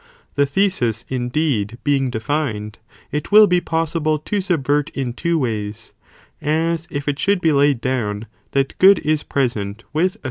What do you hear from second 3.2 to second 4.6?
will thesis is des be possible to